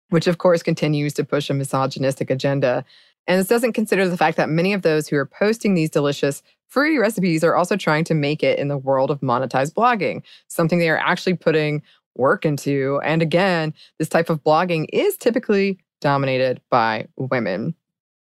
[0.10, 2.86] which of course continues to push a misogynistic agenda.
[3.28, 6.42] And this doesn't consider the fact that many of those who are posting these delicious
[6.68, 10.80] free recipes are also trying to make it in the world of monetized blogging, something
[10.80, 11.82] they are actually putting
[12.16, 13.00] work into.
[13.04, 17.76] And again, this type of blogging is typically dominated by women.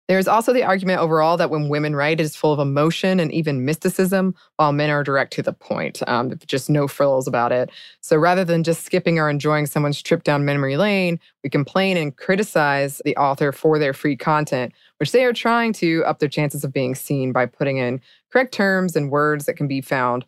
[0.09, 3.31] There's also the argument overall that when women write, it is full of emotion and
[3.31, 7.71] even mysticism, while men are direct to the point, um, just no frills about it.
[8.01, 12.17] So rather than just skipping or enjoying someone's trip down memory lane, we complain and
[12.17, 16.65] criticize the author for their free content, which they are trying to up their chances
[16.65, 18.01] of being seen by putting in
[18.33, 20.25] correct terms and words that can be found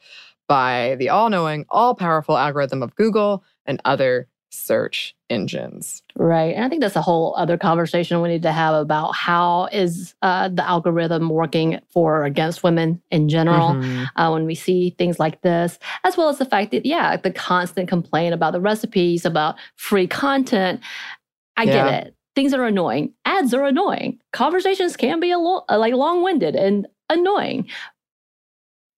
[0.46, 6.02] by the all knowing, all powerful algorithm of Google and other search engines.
[6.16, 6.54] Right.
[6.54, 10.14] And I think that's a whole other conversation we need to have about how is
[10.22, 14.04] uh, the algorithm working for or against women in general mm-hmm.
[14.20, 17.30] uh, when we see things like this, as well as the fact that, yeah, the
[17.30, 20.80] constant complaint about the recipes, about free content.
[21.56, 21.72] I yeah.
[21.72, 22.14] get it.
[22.34, 23.14] Things are annoying.
[23.24, 24.18] Ads are annoying.
[24.32, 27.68] Conversations can be a lo- uh, like long-winded and annoying.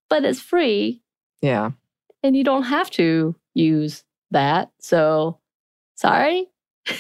[0.09, 1.03] But it's free.
[1.41, 1.73] Yeah.
[2.23, 4.71] And you don't have to use that.
[4.79, 5.39] So
[5.95, 6.49] Sorry?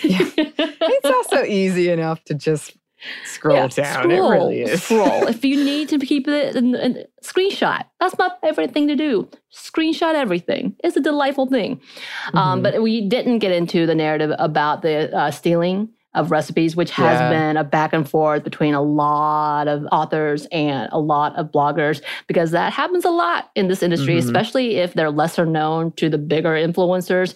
[0.03, 0.29] yeah.
[0.37, 2.77] It's also easy enough to just
[3.25, 4.03] scroll yeah, down.
[4.03, 4.83] Scroll, it really is.
[4.83, 5.27] scroll.
[5.29, 7.85] If you need to keep it in, in, screenshot.
[8.01, 9.29] That's my favorite thing to do.
[9.53, 10.77] Screenshot everything.
[10.85, 11.73] It's a delightful thing.
[11.73, 12.39] Um, mm-hmm.
[12.39, 16.91] Um, but we didn't get into the narrative about the uh, stealing of recipes, which
[16.91, 17.31] has yeah.
[17.31, 22.03] been a back and forth between a lot of authors and a lot of bloggers,
[22.27, 24.27] because that happens a lot in this industry, mm-hmm.
[24.27, 27.35] especially if they're lesser known to the bigger influencers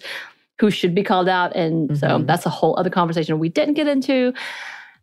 [0.59, 1.55] who should be called out.
[1.55, 1.95] And mm-hmm.
[1.95, 4.33] so that's a whole other conversation we didn't get into.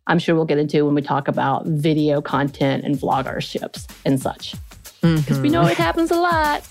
[0.07, 4.55] I'm sure we'll get into when we talk about video content and vloggerships and such.
[5.01, 5.41] Because mm-hmm.
[5.41, 6.67] we know it happens a lot.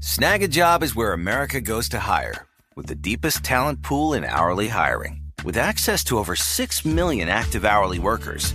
[0.00, 4.24] Snag a job is where America goes to hire, with the deepest talent pool in
[4.24, 5.20] hourly hiring.
[5.44, 8.54] With access to over 6 million active hourly workers,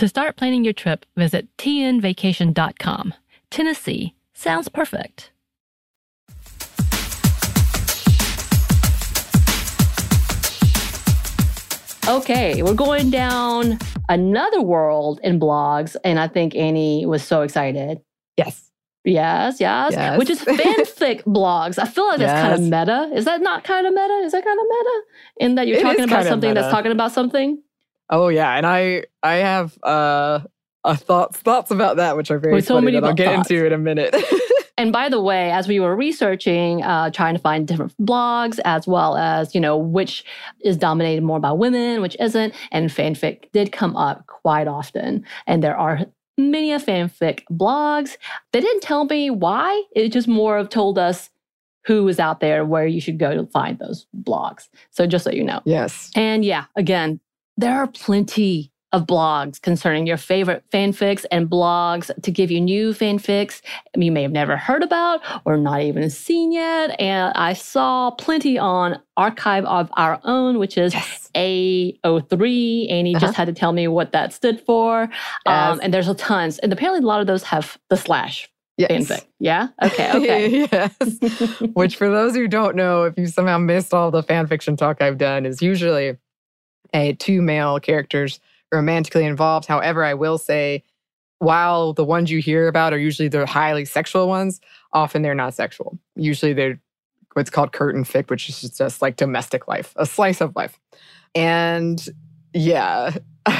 [0.00, 3.12] To start planning your trip, visit tnvacation.com.
[3.50, 5.30] Tennessee sounds perfect.
[12.08, 18.00] Okay, we're going down another world in blogs, and I think Anney was so excited.
[18.38, 18.70] Yes.
[19.04, 20.18] Yes, yes, Yes.
[20.18, 21.78] which is fanfic blogs.
[21.78, 23.14] I feel like that's kind of meta.
[23.14, 24.22] Is that not kind of meta?
[24.24, 25.00] Is that kind of meta?
[25.36, 27.62] In that you're It talking about kind of something that's talking about something?
[28.10, 30.40] Oh yeah, and I I have uh,
[30.84, 33.34] uh thoughts thoughts about that which are very With so funny many that I'll get
[33.34, 33.50] thoughts.
[33.50, 34.14] into in a minute.
[34.80, 38.86] And by the way, as we were researching, uh, trying to find different blogs, as
[38.86, 40.24] well as you know which
[40.64, 45.22] is dominated more by women, which isn't, and fanfic did come up quite often.
[45.46, 46.06] And there are
[46.38, 48.16] many a fanfic blogs.
[48.54, 49.84] They didn't tell me why.
[49.94, 51.28] It just more of told us
[51.84, 54.68] who is out there, where you should go to find those blogs.
[54.92, 55.60] So just so you know.
[55.66, 56.10] yes.
[56.14, 57.20] And yeah, again,
[57.56, 62.92] there are plenty of blogs concerning your favorite fanfics and blogs to give you new
[62.92, 63.60] fanfics
[63.96, 66.98] you may have never heard about or not even seen yet.
[67.00, 71.30] And I saw plenty on Archive of Our Own, which is Yes.
[71.36, 72.90] AO3.
[72.90, 73.20] Anney Uh-huh.
[73.20, 75.08] just had to tell me what that stood for.
[75.46, 75.72] Yes.
[75.74, 76.58] Um, and there's a tons.
[76.58, 78.90] And apparently a lot of those have the slash Yes.
[78.90, 79.24] fanfic.
[79.38, 79.68] Yeah?
[79.84, 80.66] Okay, okay.
[80.72, 80.96] yes.
[81.74, 85.00] Which, for those who don't know, if you somehow missed all the fan fiction talk
[85.00, 86.16] I've done, is usually
[86.94, 88.40] a two male characters
[88.72, 89.66] romantically involved.
[89.66, 90.84] However, I will say,
[91.38, 94.60] while the ones you hear about are usually the highly sexual ones,
[94.92, 95.98] often they're not sexual.
[96.14, 96.80] Usually they're
[97.34, 100.78] what's called curtain fic, which is just like domestic life, a slice of life.
[101.34, 102.04] And
[102.52, 103.16] yeah.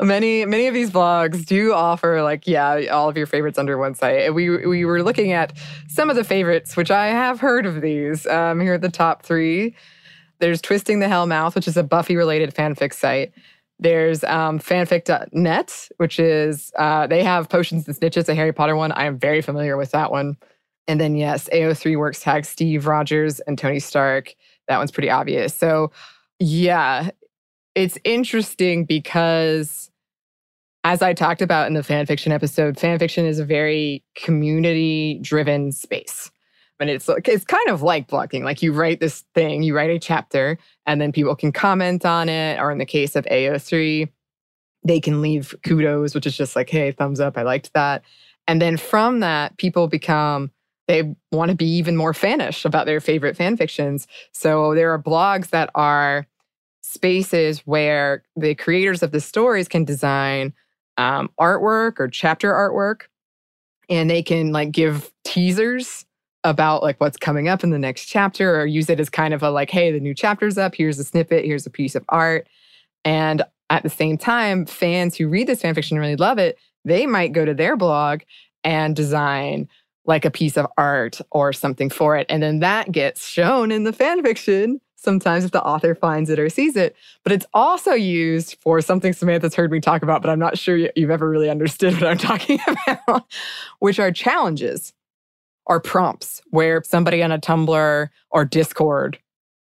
[0.00, 3.94] many many of these blogs do offer like yeah all of your favorites under one
[3.94, 5.52] site we we were looking at
[5.88, 9.22] some of the favorites which i have heard of these um, here are the top
[9.22, 9.74] three
[10.44, 13.32] there's twisting the hell mouth which is a buffy related fanfic site.
[13.78, 18.92] There's um, fanfic.net which is uh, they have potions and snitches a harry potter one.
[18.92, 20.36] I am very familiar with that one.
[20.86, 24.34] And then yes ao3 works tag steve rogers and tony stark.
[24.68, 25.54] That one's pretty obvious.
[25.54, 25.92] So
[26.38, 27.08] yeah
[27.74, 29.90] it's interesting because
[30.84, 36.30] as I talked about in the fanfiction episode, fanfiction is a very community driven space.
[36.80, 38.42] And it's like it's kind of like blogging.
[38.42, 42.28] Like you write this thing, you write a chapter, and then people can comment on
[42.28, 42.58] it.
[42.58, 44.08] Or in the case of AO3,
[44.84, 48.02] they can leave kudos, which is just like, hey, thumbs up, I liked that.
[48.46, 50.50] And then from that, people become
[50.86, 54.06] they want to be even more fanish about their favorite fan fictions.
[54.32, 56.26] So there are blogs that are
[56.82, 60.52] spaces where the creators of the stories can design
[60.98, 63.02] um, artwork or chapter artwork
[63.88, 66.04] and they can like give teasers
[66.44, 69.42] about like what's coming up in the next chapter or use it as kind of
[69.42, 72.46] a like hey the new chapter's up here's a snippet here's a piece of art.
[73.04, 77.06] And at the same time fans who read this fanfiction and really love it they
[77.06, 78.20] might go to their blog
[78.62, 79.68] and design
[80.06, 82.26] like a piece of art or something for it.
[82.28, 86.48] And then that gets shown in the fanfiction sometimes if the author finds it or
[86.48, 86.94] sees it.
[87.22, 90.76] But it's also used for something Samantha's heard me talk about, but I'm not sure
[90.76, 93.24] you- you've ever really understood what I'm talking about,
[93.80, 94.92] which are challenges
[95.66, 99.18] or prompts where somebody on a Tumblr or Discord,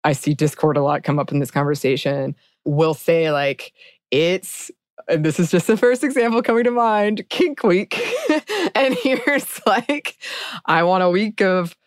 [0.04, 3.74] I see Discord a lot come up in this conversation, will say, like,
[4.12, 4.72] it's
[5.10, 7.98] and this is just the first example coming to mind kink week
[8.76, 10.18] and here's like
[10.66, 11.78] i want a week of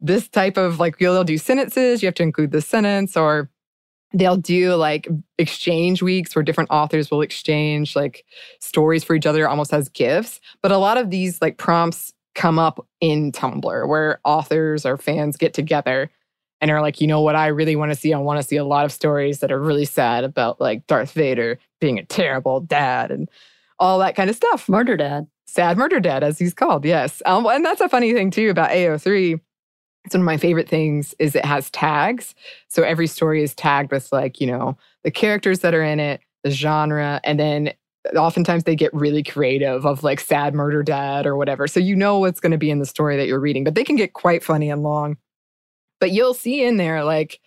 [0.00, 3.50] this type of like you'll do sentences you have to include the sentence or
[4.14, 5.08] they'll do like
[5.38, 8.24] exchange weeks where different authors will exchange like
[8.60, 10.40] stories for each other almost as gifts.
[10.62, 15.36] But a lot of these like prompts come up in Tumblr where authors or fans
[15.36, 16.08] get together
[16.60, 18.14] and are like, you know what I really want to see?
[18.14, 21.12] I want to see a lot of stories that are really sad about like Darth
[21.12, 23.28] Vader being a terrible dad and
[23.80, 24.68] all that kind of stuff.
[24.68, 25.26] Murder dad.
[25.46, 27.22] Sad murder dad, as he's called, yes.
[27.26, 29.40] Um, and that's a funny thing too about AO3
[30.04, 32.34] it's one of my favorite things is it has tags.
[32.68, 36.20] So every story is tagged with like, you know, the characters that are in it,
[36.44, 37.72] the genre, and then
[38.16, 41.66] oftentimes they get really creative of like sad murder dad or whatever.
[41.66, 43.84] So you know what's going to be in the story that you're reading, but they
[43.84, 45.16] can get quite funny and long.
[46.00, 47.40] But you'll see in there like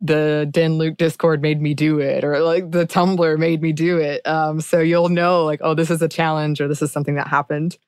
[0.00, 3.98] the Din Luke Discord made me do it, or like the Tumblr made me do
[3.98, 4.26] it.
[4.26, 7.28] Um, so you'll know like, oh, this is a challenge or this is something that
[7.28, 7.78] happened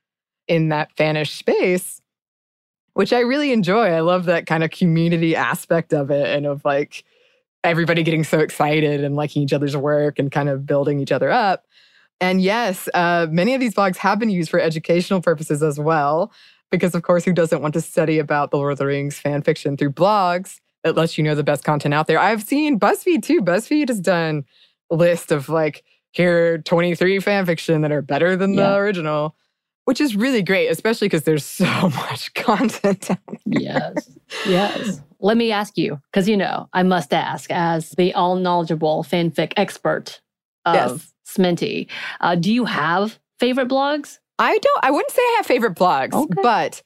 [0.47, 2.01] in that fanish space
[2.95, 3.89] which I really enjoy.
[3.89, 7.05] I love that kind of community aspect of it and of like
[7.63, 11.31] everybody getting so excited and liking each other's work and kind of building each other
[11.31, 11.67] up.
[12.25, 16.33] And yes, uh, many of these blogs have been used for educational purposes as well,
[16.71, 19.43] because of course, who doesn't want to study about the Lord of the Rings fan
[19.43, 22.19] fiction through blogs It lets you know the best content out there?
[22.19, 23.43] I've seen BuzzFeed too.
[23.43, 24.45] BuzzFeed has done
[24.91, 28.71] a list of like, here are 23 fan fiction that are better than yeah.
[28.71, 29.37] the original
[29.85, 33.09] which is really great, especially because there's so much content
[33.47, 34.11] Yes.
[34.47, 35.01] Yes.
[35.21, 39.53] Let me ask you, because you know, I must ask, as the all knowledgeable fanfic
[39.57, 40.21] expert
[40.65, 41.14] of yes.
[41.27, 41.89] Sminty,
[42.21, 44.19] uh, do you have favorite blogs?
[44.39, 46.43] I don't, I wouldn't say I have favorite blogs, okay.
[46.43, 46.83] but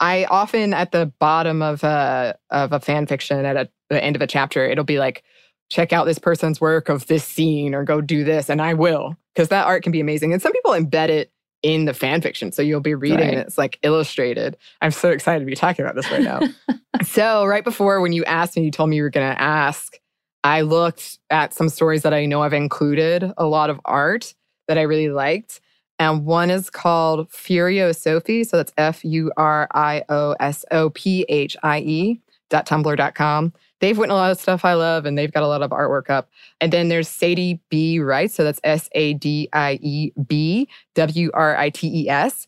[0.00, 4.16] I often at the bottom of a of a fan fiction at a, the end
[4.16, 5.22] of a chapter, it'll be like,
[5.70, 9.16] check out this person's work of this scene or go do this, and I will
[9.34, 10.32] because that art can be amazing.
[10.32, 11.32] And some people embed it
[11.64, 12.52] in the fan fiction.
[12.52, 13.38] So you'll be reading right.
[13.38, 14.56] it's like illustrated.
[14.82, 16.40] I'm so excited to be talking about this right now.
[17.02, 19.98] so, right before when you asked me, you told me you were going to ask,
[20.44, 24.34] I looked at some stories that I know I've included a lot of art
[24.68, 25.60] that I really liked.
[25.98, 28.44] And one is called Furio Sophie.
[28.44, 32.20] So that's F U R I O S O P H I E
[32.50, 33.52] dot tumblr.com
[33.84, 36.08] they've written a lot of stuff I love and they've got a lot of artwork
[36.08, 36.30] up.
[36.58, 38.00] And then there's Sadie B.
[38.00, 38.34] Writes.
[38.34, 42.46] So that's S A D I E B W R I T E S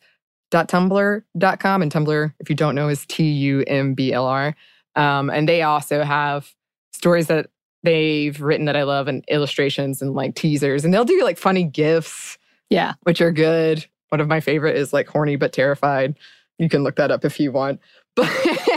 [0.50, 1.82] dot tumblr.com.
[1.82, 4.54] And Tumblr, if you don't know, is T U M B L R.
[4.94, 6.54] Um, and they also have
[6.92, 7.50] stories that
[7.86, 10.84] they've written that I love and illustrations and like teasers.
[10.84, 12.36] And they'll do like funny gifs.
[12.68, 12.94] Yeah.
[13.04, 13.86] Which are good.
[14.08, 16.18] One of my favorite is like horny but terrified.
[16.58, 17.80] You can look that up if you want.
[18.16, 18.28] But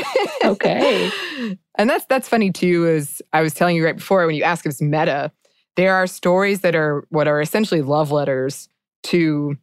[0.44, 1.10] okay.
[1.76, 4.66] And that's that's funny too, is I was telling you right before when you ask
[4.66, 5.32] if it's meta,
[5.76, 8.70] there are stories that are what are essentially love letters
[9.04, 9.58] to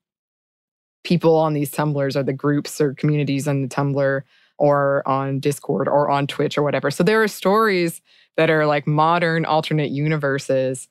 [1.05, 4.23] people on these Tumblrs or the groups or communities on the Tumblr
[4.59, 6.91] or on Discord or on Twitch or whatever.
[6.91, 8.01] So there are stories
[8.37, 10.89] that are like modern alternate universes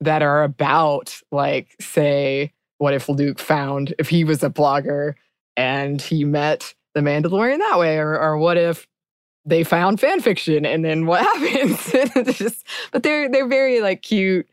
[0.00, 5.14] that are about like say what if Luke found if he was a blogger
[5.56, 8.86] and he met the Mandalorian that way or or what if
[9.44, 12.38] they found fan fiction and then what happens?
[12.38, 14.48] Just but they're they're very like cute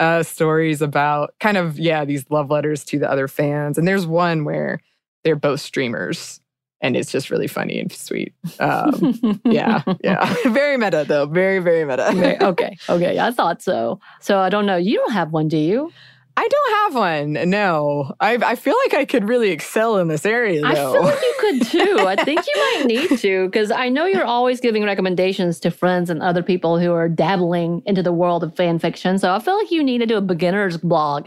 [0.00, 3.78] uh stories about kind of yeah these love letters to the other fans.
[3.78, 4.80] And there's one where
[5.24, 6.40] they're both streamers
[6.80, 11.84] and it's just really funny and sweet um yeah yeah very meta though very very
[11.84, 15.58] meta okay okay i thought so so i don't know you don't have one do
[15.58, 15.90] you
[16.38, 17.50] I don't have one.
[17.50, 20.60] No, I, I feel like I could really excel in this area.
[20.60, 20.68] Though.
[20.68, 22.06] I feel like you could too.
[22.06, 26.10] I think you might need to because I know you're always giving recommendations to friends
[26.10, 29.18] and other people who are dabbling into the world of fan fiction.
[29.18, 31.26] So I feel like you need to do a beginner's blog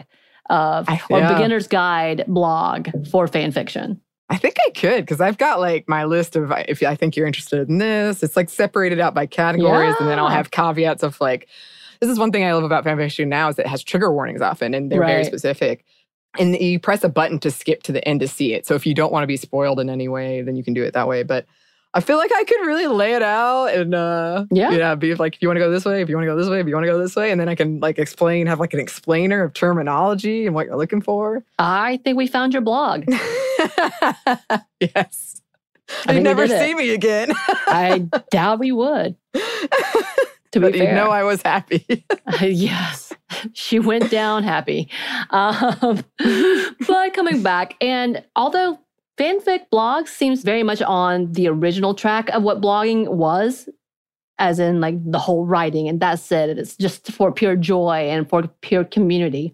[0.50, 1.34] of or yeah.
[1.34, 4.00] beginner's guide blog for fan fiction.
[4.32, 7.28] I think I could because I've got like my list of if I think you're
[7.28, 8.24] interested in this.
[8.24, 9.96] It's like separated out by categories, yeah.
[10.00, 11.50] and then I'll have caveats of like
[12.00, 14.74] this is one thing I love about fanfiction now is it has trigger warnings often
[14.74, 15.08] and they're right.
[15.08, 15.86] very specific.
[16.40, 18.66] And you press a button to skip to the end to see it.
[18.66, 20.82] So if you don't want to be spoiled in any way, then you can do
[20.84, 21.24] it that way.
[21.24, 21.46] But
[21.94, 25.36] I feel like I could really lay it out and uh yeah, yeah be like
[25.36, 26.68] if you want to go this way, if you want to go this way, if
[26.68, 28.80] you want to go this way, and then I can like explain, have like an
[28.80, 31.44] explainer of terminology and what you're looking for.
[31.60, 33.04] I think we found your blog.
[34.80, 35.42] yes.
[36.08, 37.34] I you never see me again.
[37.68, 39.18] I doubt we would.
[40.52, 42.06] To be but fair, you know I was happy.
[42.10, 43.14] uh, yes,
[43.54, 44.90] she went down happy.
[45.30, 46.04] Um,
[46.88, 48.78] but coming back, and although
[49.18, 53.70] fanfic blogs seems very much on the original track of what blogging was,
[54.40, 56.58] as in like the whole writing, and that's it.
[56.58, 59.54] It's just for pure joy and for pure community.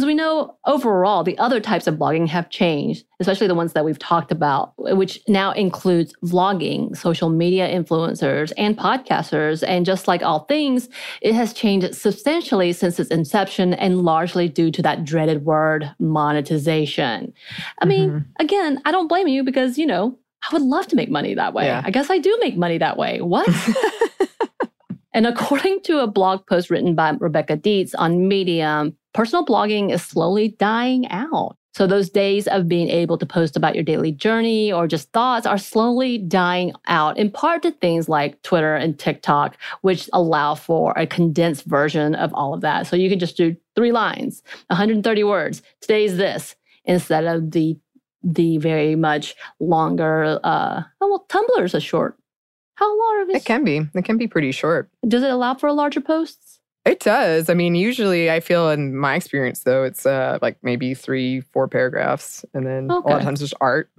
[0.00, 3.84] Because we know overall the other types of blogging have changed, especially the ones that
[3.84, 9.62] we've talked about, which now includes vlogging, social media influencers, and podcasters.
[9.68, 10.88] And just like all things,
[11.20, 17.34] it has changed substantially since its inception and largely due to that dreaded word monetization.
[17.82, 18.24] I mean, Mhm.
[18.38, 20.16] again, I don't blame you because, you know,
[20.50, 21.66] I would love to make money that way.
[21.66, 21.82] Yeah.
[21.84, 23.20] I guess I do make money that way.
[23.20, 23.46] What?
[25.12, 30.02] And according to a blog post written by Rebecca Dietz on Medium, personal blogging is
[30.02, 31.56] slowly dying out.
[31.72, 35.46] So those days of being able to post about your daily journey or just thoughts
[35.46, 40.92] are slowly dying out, in part to things like Twitter and TikTok, which allow for
[40.96, 42.88] a condensed version of all of that.
[42.88, 45.62] So you can just do three lines, 130 words.
[45.80, 47.78] Today's this instead of the
[48.22, 50.40] the very much longer.
[50.44, 52.18] Uh, oh well, Tumblr's a short.
[52.74, 53.82] How long is It can be.
[53.94, 54.90] It can be pretty short.
[55.06, 56.49] does it allow for a larger posts?
[56.86, 57.50] It does.
[57.50, 61.68] I mean, usually I feel in my experience though, it's uh like maybe three, four
[61.68, 63.90] paragraphs, and then a lot of times just art.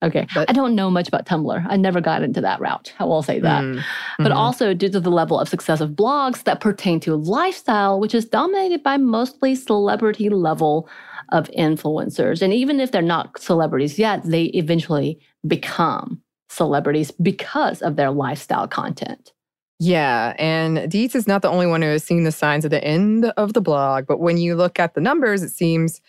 [0.00, 0.28] Okay.
[0.32, 1.66] But- I don't know much about Tumblr.
[1.68, 2.92] I never got into that route.
[3.00, 3.64] I will say that.
[3.64, 3.82] Mm.
[4.18, 4.36] But Mhm.
[4.36, 8.24] also due to the level of success of blogs that pertain to lifestyle, which is
[8.24, 10.88] dominated by mostly celebrity level
[11.30, 12.42] of influencers.
[12.42, 15.18] And even if they're not celebrities yet, they eventually
[15.48, 19.32] become celebrities because of their lifestyle content.
[19.80, 22.82] Yeah, and Dietz is not the only one who has seen the signs at the
[22.82, 24.06] end of the blog.
[24.06, 26.00] But when you look at the numbers, it seems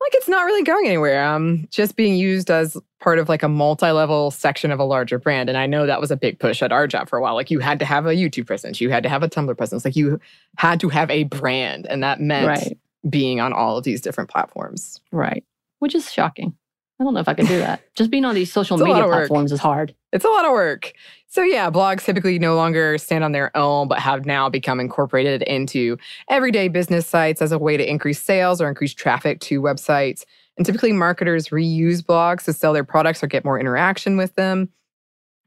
[0.00, 1.24] like it's not really going anywhere.
[1.24, 5.48] Um, just being used as part of like a multi-level section of a larger brand.
[5.48, 7.34] And I know that was a big push at our job for a while.
[7.34, 9.84] Like you had to have a YouTube presence, you had to have a Tumblr presence,
[9.84, 10.20] like you
[10.58, 12.78] had to have a brand, and that meant Right.
[13.08, 15.00] being on all of these different platforms.
[15.10, 15.44] Right.
[15.80, 16.54] Which is shocking.
[17.02, 17.82] I don't know if I can do that.
[17.96, 19.26] Just being on these social It's a lot media work.
[19.26, 19.92] platforms is hard.
[20.12, 20.92] It's a lot of work.
[21.26, 25.42] So, yeah, blogs typically no longer stand on their own, but have now become incorporated
[25.42, 25.96] into
[26.30, 30.24] everyday business sites as a way to increase sales or increase traffic to websites.
[30.56, 34.68] And typically, marketers reuse blogs to sell their products or get more interaction with them.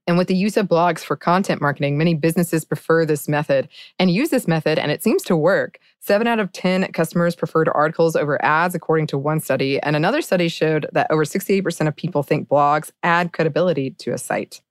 [0.08, 4.12] And with the use of blogs for content marketing, many businesses prefer this method and
[4.12, 5.80] use this method, and it seems to work.
[6.06, 9.80] Seven out of 10 customers preferred articles over ads, according to one study.
[9.80, 14.20] And another study showed that over 68% of people think blogs add credibility to a
[14.20, 14.62] site.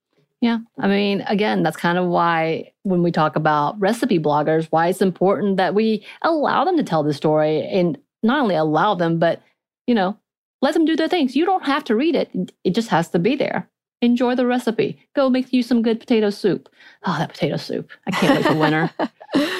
[0.40, 0.58] Yeah.
[0.78, 5.02] I mean, again, that's kind of why when we talk about recipe bloggers, why it's
[5.02, 9.42] important that we allow them to tell the story and not only allow them, but,
[9.88, 10.16] you know,
[10.62, 11.34] let them do their things.
[11.34, 12.30] You don't have to read it,
[12.62, 13.68] it just has to be there.
[14.04, 14.98] Enjoy the recipe.
[15.14, 16.68] Go make you some good potato soup.
[17.06, 17.90] Oh, that potato soup.
[18.06, 18.90] I can't wait for winter.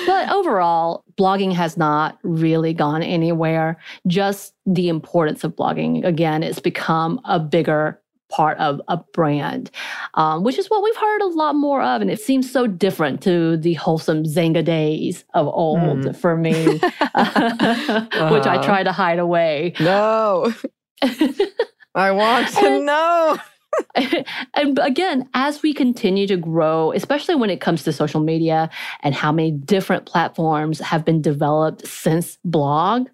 [0.06, 3.76] But overall, blogging has not really gone anywhere.
[4.06, 9.72] Just the importance of blogging, again, it's become a bigger part of a brand,
[10.14, 12.00] um, which is what we've heard a lot more of.
[12.02, 16.16] And it seems so different to the wholesome Xanga days of old Mm.
[16.16, 18.62] for me, which I Uh-huh.
[18.62, 19.72] try to hide away.
[19.80, 20.52] No,
[21.96, 23.38] I want to know.
[24.54, 28.70] and again, as we continue to grow, especially when it comes to social media
[29.00, 33.08] and how many different platforms have been developed since blog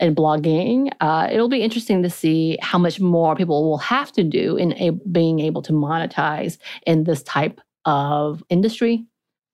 [0.00, 4.22] and blogging, uh, it'll be interesting to see how much more people will have to
[4.22, 9.04] do in a- being able to monetize in this type of industry,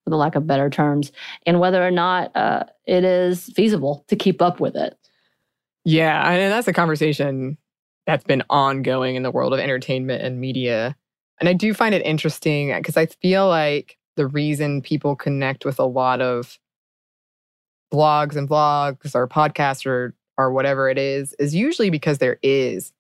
[0.04, 1.12] for the lack of better terms,
[1.46, 4.98] and whether or not uh, it is feasible to keep up with it.
[5.84, 7.56] Yeah, and that's a conversation
[8.06, 10.96] that's been ongoing in the world of entertainment and media.
[11.40, 15.78] And I do find it interesting because I feel like the reason people connect with
[15.78, 16.58] a lot of
[17.92, 22.92] blogs and vlogs or podcasts or or whatever it is is usually because there is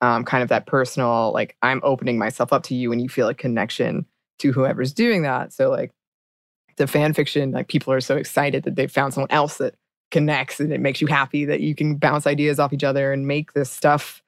[0.00, 3.28] um, kind of that personal like I'm opening myself up to you and you feel
[3.28, 4.06] a connection
[4.38, 5.52] to whoever's doing that.
[5.52, 5.90] So like
[6.76, 9.74] the fan fiction, like people are so excited that they've found someone else that
[10.10, 13.26] connects and it makes you happy that you can bounce ideas off each other and
[13.26, 14.22] make this stuff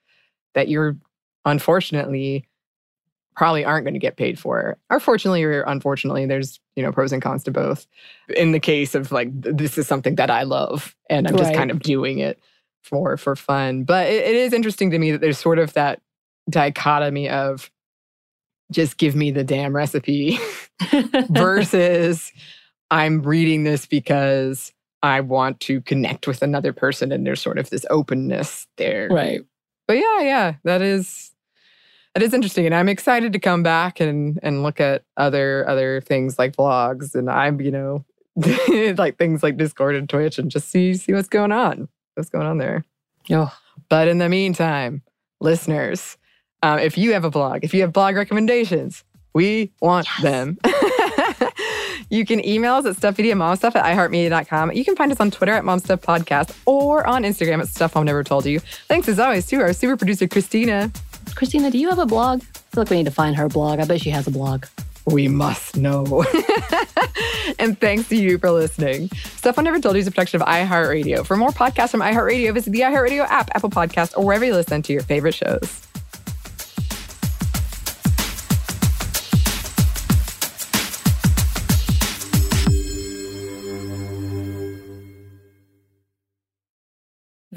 [0.55, 0.97] that you're
[1.45, 2.47] unfortunately
[3.37, 7.13] probably aren't going to get paid for or fortunately or unfortunately there's you know pros
[7.13, 7.87] and cons to both
[8.37, 11.71] in the case of like this is something that i love and i'm just kind
[11.71, 12.39] of doing it
[12.83, 16.03] for for fun but it, it is interesting to me that there's sort of that
[16.51, 17.71] dichotomy of
[18.71, 20.39] just give me the damn recipe
[21.31, 22.33] versus
[22.91, 24.73] I'm reading this because
[25.03, 29.09] I want to connect with another person and there's sort of this openness there.
[29.11, 29.41] right.
[29.91, 31.33] But yeah, yeah, that is
[32.15, 32.65] that is interesting.
[32.65, 37.17] And I'm excited to come back and and look at other other things like vlogs
[37.17, 38.05] and I'm, you know,
[38.97, 41.89] like things like Discord and Twitch and just see see what's going on.
[42.15, 42.85] What's going on there.
[43.33, 43.53] Oh,
[43.89, 45.03] But in the meantime,
[45.41, 46.17] listeners,
[46.63, 49.03] um, if you have a blog, if you have blog recommendations,
[49.35, 50.23] we want Yes.
[50.23, 50.59] them.
[52.11, 54.73] You can email us at stuffmedia momstuff at iheartmedia.com.
[54.73, 58.25] You can find us on Twitter at momstuffpodcast or on Instagram at Stuff Mom Never
[58.25, 58.59] Told You.
[58.89, 60.91] Thanks as always to our super producer, Christina.
[61.37, 62.43] Christina, do you have a blog?
[62.43, 63.79] I feel like we need to find her blog.
[63.79, 64.67] I bet she has a blog.
[65.07, 66.25] We must know.
[67.59, 69.09] and thanks to you for listening.
[69.37, 71.25] Stuff I Never Told You is a production of iHeartRadio.
[71.25, 74.83] For more podcasts from iHeartRadio, visit the iHeartRadio app, Apple Podcast, or wherever you listen
[74.83, 75.90] to your favorite shows.